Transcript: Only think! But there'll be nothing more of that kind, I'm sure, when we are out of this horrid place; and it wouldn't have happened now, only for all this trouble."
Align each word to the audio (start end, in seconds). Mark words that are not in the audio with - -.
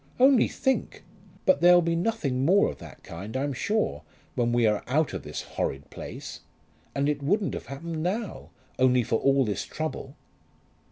Only 0.19 0.47
think! 0.47 1.03
But 1.45 1.61
there'll 1.61 1.83
be 1.83 1.95
nothing 1.95 2.43
more 2.43 2.71
of 2.71 2.79
that 2.79 3.03
kind, 3.03 3.37
I'm 3.37 3.53
sure, 3.53 4.01
when 4.33 4.51
we 4.51 4.65
are 4.65 4.83
out 4.87 5.13
of 5.13 5.21
this 5.21 5.43
horrid 5.43 5.91
place; 5.91 6.39
and 6.95 7.07
it 7.07 7.21
wouldn't 7.21 7.53
have 7.53 7.67
happened 7.67 8.01
now, 8.01 8.49
only 8.79 9.03
for 9.03 9.19
all 9.19 9.45
this 9.45 9.63
trouble." 9.63 10.15